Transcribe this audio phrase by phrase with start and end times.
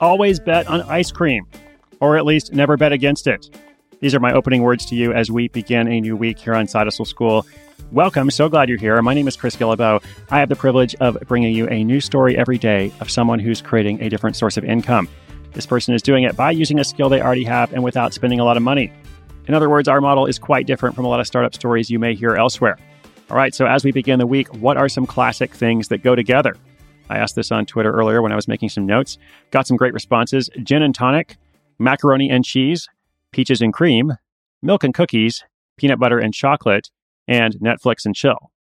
[0.00, 1.46] always bet on ice cream,
[2.00, 3.50] or at least never bet against it.
[4.00, 6.66] These are my opening words to you as we begin a new week here on
[6.66, 7.46] Side Hustle School.
[7.92, 8.30] Welcome.
[8.30, 9.00] So glad you're here.
[9.02, 10.02] My name is Chris Guillebeau.
[10.30, 13.60] I have the privilege of bringing you a new story every day of someone who's
[13.60, 15.06] creating a different source of income.
[15.52, 18.40] This person is doing it by using a skill they already have and without spending
[18.40, 18.90] a lot of money.
[19.48, 21.98] In other words, our model is quite different from a lot of startup stories you
[21.98, 22.78] may hear elsewhere.
[23.28, 26.14] All right, so as we begin the week, what are some classic things that go
[26.14, 26.56] together?
[27.10, 29.18] I asked this on Twitter earlier when I was making some notes.
[29.50, 31.36] Got some great responses gin and tonic,
[31.78, 32.88] macaroni and cheese,
[33.32, 34.14] peaches and cream,
[34.62, 35.44] milk and cookies,
[35.76, 36.90] peanut butter and chocolate,
[37.26, 38.52] and Netflix and chill.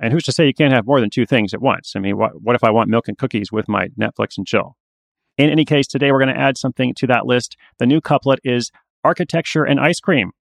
[0.00, 1.92] And who's to say you can't have more than two things at once?
[1.94, 4.76] I mean, what, what if I want milk and cookies with my Netflix and chill?
[5.38, 7.56] In any case, today we're going to add something to that list.
[7.78, 8.72] The new couplet is
[9.04, 10.32] architecture and ice cream.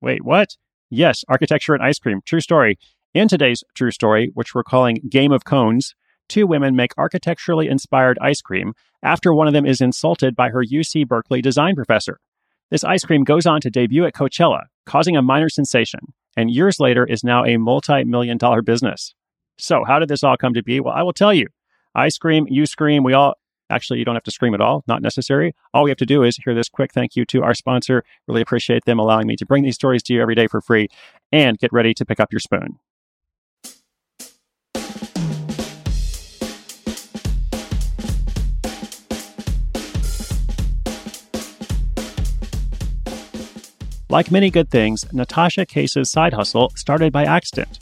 [0.00, 0.56] Wait, what?
[0.88, 2.20] Yes, architecture and ice cream.
[2.24, 2.78] True story.
[3.12, 5.94] In today's true story, which we're calling Game of Cones,
[6.30, 10.64] two women make architecturally inspired ice cream after one of them is insulted by her
[10.64, 12.20] UC Berkeley design professor.
[12.70, 16.00] This ice cream goes on to debut at Coachella, causing a minor sensation,
[16.36, 19.14] and years later is now a multi million dollar business.
[19.58, 20.80] So, how did this all come to be?
[20.80, 21.48] Well, I will tell you.
[21.94, 23.34] I scream, you scream, we all
[23.68, 25.54] actually, you don't have to scream at all, not necessary.
[25.74, 28.04] All we have to do is hear this quick thank you to our sponsor.
[28.26, 30.88] Really appreciate them allowing me to bring these stories to you every day for free
[31.32, 32.78] and get ready to pick up your spoon.
[44.10, 47.78] Like many good things, Natasha Case's side hustle started by accident.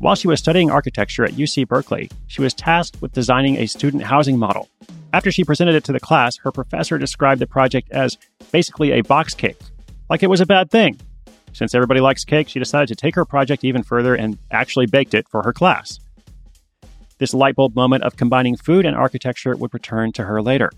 [0.00, 4.02] While she was studying architecture at UC Berkeley, she was tasked with designing a student
[4.02, 4.68] housing model.
[5.12, 8.18] After she presented it to the class, her professor described the project as
[8.50, 9.60] basically a box cake,
[10.10, 11.00] like it was a bad thing.
[11.52, 15.14] Since everybody likes cake, she decided to take her project even further and actually baked
[15.14, 16.00] it for her class.
[17.18, 20.72] This light bulb moment of combining food and architecture would return to her later.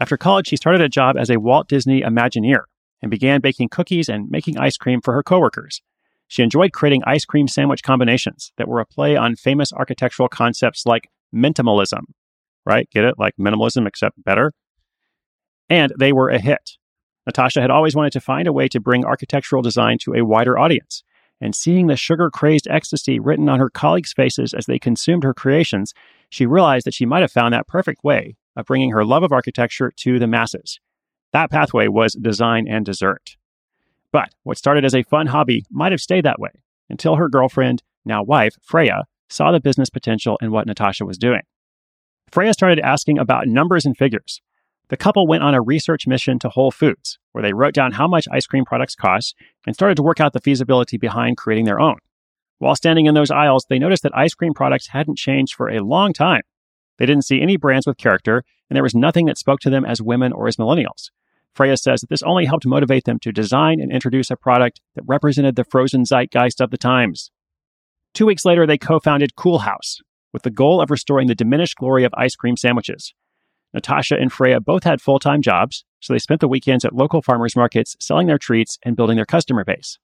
[0.00, 2.64] After college, she started a job as a Walt Disney Imagineer
[3.02, 5.80] and began baking cookies and making ice cream for her coworkers.
[6.28, 10.86] She enjoyed creating ice cream sandwich combinations that were a play on famous architectural concepts
[10.86, 12.02] like minimalism,
[12.64, 12.88] right?
[12.90, 13.14] Get it?
[13.18, 14.52] Like minimalism, except better.
[15.68, 16.76] And they were a hit.
[17.26, 20.58] Natasha had always wanted to find a way to bring architectural design to a wider
[20.58, 21.02] audience.
[21.40, 25.34] And seeing the sugar crazed ecstasy written on her colleagues' faces as they consumed her
[25.34, 25.94] creations,
[26.28, 29.32] she realized that she might have found that perfect way of bringing her love of
[29.32, 30.78] architecture to the masses.
[31.32, 33.36] That pathway was design and dessert.
[34.12, 36.50] But what started as a fun hobby might have stayed that way
[36.88, 41.42] until her girlfriend, now wife, Freya, saw the business potential in what Natasha was doing.
[42.30, 44.40] Freya started asking about numbers and figures.
[44.88, 48.08] The couple went on a research mission to Whole Foods, where they wrote down how
[48.08, 51.78] much ice cream products cost and started to work out the feasibility behind creating their
[51.78, 51.98] own.
[52.58, 55.80] While standing in those aisles, they noticed that ice cream products hadn't changed for a
[55.82, 56.42] long time.
[56.98, 59.84] They didn't see any brands with character, and there was nothing that spoke to them
[59.84, 61.10] as women or as millennials.
[61.54, 65.04] Freya says that this only helped motivate them to design and introduce a product that
[65.06, 67.30] represented the frozen zeitgeist of the times.
[68.14, 69.96] Two weeks later, they co founded Coolhaus
[70.32, 73.14] with the goal of restoring the diminished glory of ice cream sandwiches.
[73.72, 77.22] Natasha and Freya both had full time jobs, so they spent the weekends at local
[77.22, 79.98] farmers markets selling their treats and building their customer base.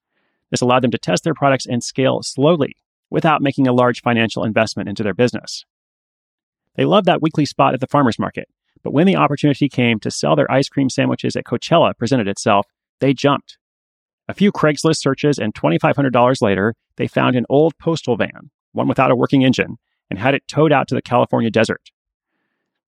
[0.51, 2.75] This allowed them to test their products and scale slowly
[3.09, 5.65] without making a large financial investment into their business.
[6.75, 8.47] They loved that weekly spot at the farmers market,
[8.87, 12.67] but when the opportunity came to sell their ice cream sandwiches at Coachella presented itself,
[13.01, 13.57] they jumped.
[14.29, 19.11] A few Craigslist searches and $2,500 later, they found an old postal van, one without
[19.11, 19.75] a working engine,
[20.09, 21.91] and had it towed out to the California desert.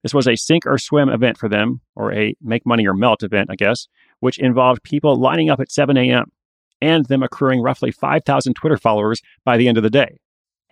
[0.02, 3.22] This was a sink or swim event for them, or a make money or melt
[3.22, 3.86] event, I guess,
[4.20, 6.32] which involved people lining up at 7 a.m.
[6.80, 10.16] and them accruing roughly 5,000 Twitter followers by the end of the day.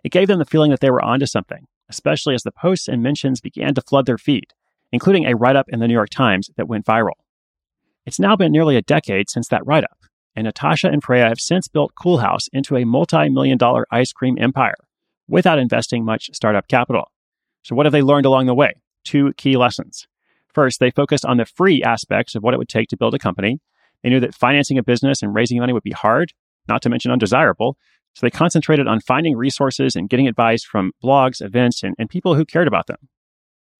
[0.03, 3.03] It gave them the feeling that they were onto something, especially as the posts and
[3.03, 4.55] mentions began to flood their feed
[4.93, 7.13] including a write up in the New York Times that went viral.
[8.07, 9.99] It's now been nearly a decade since that write up,
[10.35, 14.37] and Natasha and Freya have since built Coolhaus into a multi million dollar ice cream
[14.41, 14.75] empire
[15.29, 17.11] without investing much startup capital.
[17.63, 18.73] So, what have they learned along the way?
[19.05, 20.07] Two key lessons.
[20.55, 23.19] First, they focused on the free aspects of what it would take to build a
[23.19, 23.61] company.
[24.03, 26.33] They knew that financing a business and raising money would be hard,
[26.69, 27.77] not to mention undesirable.
[28.15, 32.35] So they concentrated on finding resources and getting advice from blogs, events, and, and people
[32.35, 32.97] who cared about them.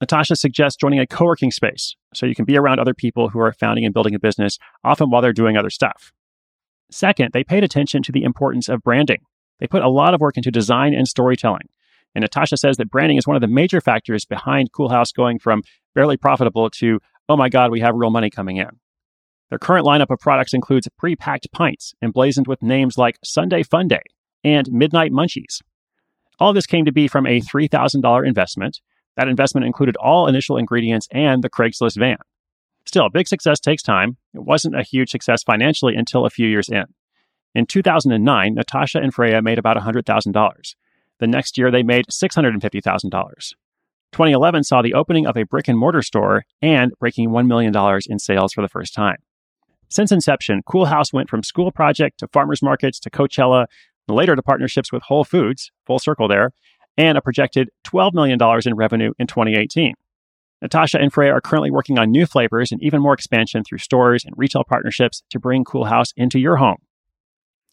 [0.01, 3.41] Natasha suggests joining a co working space so you can be around other people who
[3.41, 6.13] are founding and building a business, often while they're doing other stuff.
[6.91, 9.21] Second, they paid attention to the importance of branding.
[9.59, 11.69] They put a lot of work into design and storytelling.
[12.15, 15.63] And Natasha says that branding is one of the major factors behind Coolhaus going from
[15.95, 18.71] barely profitable to, oh my God, we have real money coming in.
[19.51, 23.89] Their current lineup of products includes pre packed pints emblazoned with names like Sunday Fun
[23.89, 24.03] Day
[24.45, 25.61] and Midnight Munchies.
[26.39, 28.81] All this came to be from a $3,000 investment
[29.19, 32.19] That investment included all initial ingredients and the Craigslist van.
[32.87, 34.17] Still, big success takes time.
[34.33, 36.85] It wasn't a huge success financially until a few years in.
[37.53, 40.75] In 2009, Natasha and Freya made about $100,000.
[41.19, 43.11] The next year, they made $650,000.
[44.13, 47.75] 2011 saw the opening of a brick and mortar store and breaking $1 million
[48.09, 49.17] in sales for the first time.
[49.89, 53.67] Since inception, Coolhaus went from school project to farmers markets to Coachella,
[54.07, 56.53] later to partnerships with Whole Foods, full circle there,
[56.99, 59.95] and a projected $12 million in revenue in 2018.
[60.61, 64.25] Natasha and Freya are currently working on new flavors and even more expansion through stores
[64.25, 66.79] and retail partnerships to bring Coolhaus into your home.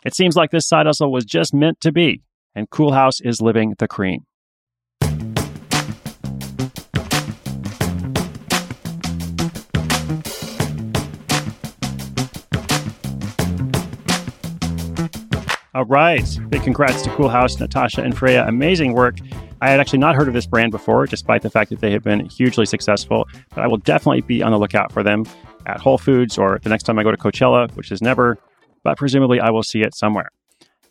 [0.05, 2.21] It seems like this side hustle was just meant to be,
[2.53, 4.25] and Coolhaus is living the cream.
[15.75, 16.25] All right.
[16.47, 18.45] Big congrats to Coolhaus, Natasha, and Freya.
[18.47, 19.17] Amazing work.
[19.61, 22.01] I had actually not heard of this brand before, despite the fact that they have
[22.01, 23.27] been hugely successful.
[23.53, 25.25] But I will definitely be on the lookout for them
[25.65, 28.37] at Whole Foods or the next time I go to Coachella, which is never,
[28.83, 30.29] but presumably I will see it somewhere.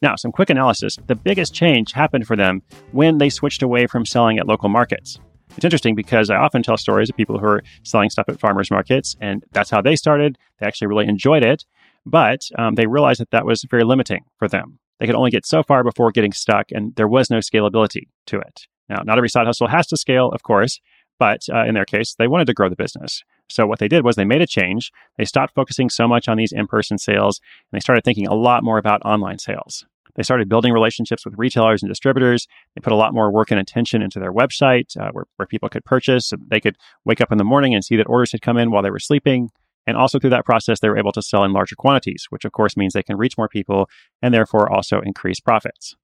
[0.03, 0.99] Now, some quick analysis.
[1.07, 2.61] The biggest change happened for them
[2.93, 5.19] when they switched away from selling at local markets.
[5.57, 8.71] It's interesting because I often tell stories of people who are selling stuff at farmers
[8.71, 10.37] markets, and that's how they started.
[10.59, 11.65] They actually really enjoyed it.
[12.07, 14.79] But um, they realized that that was very limiting for them.
[15.01, 18.39] They could only get so far before getting stuck, and there was no scalability to
[18.39, 18.67] it.
[18.89, 20.81] Now, not every side hustle has to scale, of course,
[21.19, 23.23] but uh, in their case, they wanted to grow the business.
[23.49, 24.91] So what they did was they made a change.
[25.17, 27.41] They stopped focusing so much on these in-person sales,
[27.71, 29.85] and they started thinking a lot more about online sales.
[30.17, 32.47] They started building relationships with retailers and distributors.
[32.75, 35.69] They put a lot more work and attention into their website uh, where, where people
[35.69, 36.33] could purchase.
[36.49, 38.83] They could wake up in the morning and see that orders had come in while
[38.83, 39.51] they were sleeping.
[39.87, 42.53] And also through that process, they were able to sell in larger quantities, which of
[42.53, 43.89] course means they can reach more people
[44.23, 45.95] and therefore also increase profits.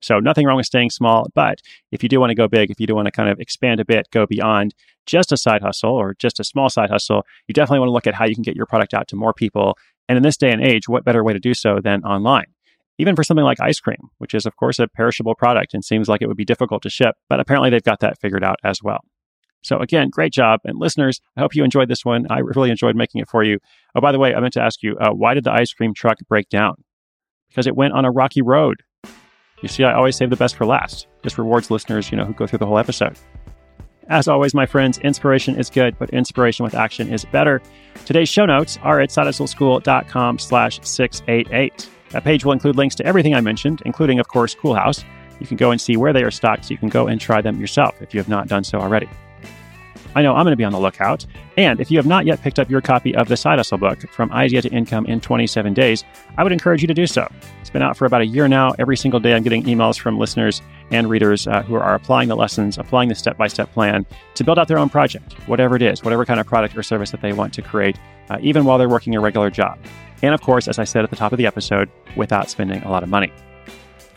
[0.00, 1.60] So nothing wrong with staying small, but
[1.90, 3.80] if you do want to go big, if you do want to kind of expand
[3.80, 4.74] a bit, go beyond
[5.06, 8.06] just a side hustle or just a small side hustle, you definitely want to look
[8.06, 9.76] at how you can get your product out to more people.
[10.08, 12.46] And in this day and age, what better way to do so than online?
[12.98, 16.08] Even for something like ice cream, which is of course a perishable product and seems
[16.08, 18.82] like it would be difficult to ship, but apparently they've got that figured out as
[18.82, 19.00] well.
[19.62, 20.60] So again, great job.
[20.64, 22.26] And listeners, I hope you enjoyed this one.
[22.30, 23.58] I really enjoyed making it for you.
[23.94, 25.94] Oh, by the way, I meant to ask you, uh, why did the ice cream
[25.94, 26.74] truck break down?
[27.48, 28.82] Because it went on a rocky road.
[29.62, 31.08] You see, I always save the best for last.
[31.22, 33.18] This rewards listeners, you know, who go through the whole episode.
[34.08, 37.60] As always, my friends, inspiration is good, but inspiration with action is better.
[38.06, 41.90] Today's show notes are at sidehustleschool.com slash 688.
[42.10, 45.04] That page will include links to everything I mentioned, including, of course, Coolhaus.
[45.40, 47.42] You can go and see where they are stocked so you can go and try
[47.42, 49.08] them yourself if you have not done so already.
[50.14, 51.26] I know I'm going to be on the lookout.
[51.56, 54.00] And if you have not yet picked up your copy of the Side Hustle book,
[54.10, 56.04] From Idea to Income in 27 Days,
[56.36, 57.30] I would encourage you to do so.
[57.60, 58.72] It's been out for about a year now.
[58.78, 62.36] Every single day, I'm getting emails from listeners and readers uh, who are applying the
[62.36, 65.82] lessons, applying the step by step plan to build out their own project, whatever it
[65.82, 67.98] is, whatever kind of product or service that they want to create,
[68.30, 69.78] uh, even while they're working a regular job.
[70.22, 72.90] And of course, as I said at the top of the episode, without spending a
[72.90, 73.32] lot of money.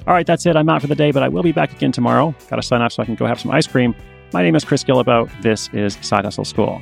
[0.08, 0.56] All right, that's it.
[0.56, 2.34] I'm out for the day, but I will be back again tomorrow.
[2.50, 3.96] Got to sign off so I can go have some ice cream.
[4.34, 5.30] My name is Chris Guillebeau.
[5.42, 6.82] This is Side Hustle School.